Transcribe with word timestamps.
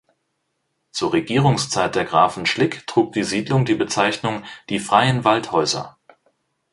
Zur 0.89 1.13
Regierungszeit 1.13 1.93
der 1.93 2.05
Grafen 2.05 2.47
Schlick 2.47 2.87
trug 2.87 3.13
die 3.13 3.21
Siedlung 3.23 3.65
die 3.65 3.75
Bezeichnung 3.75 4.43
"die 4.67 4.79
freien 4.79 5.25
Waldhäuser". 5.25 5.99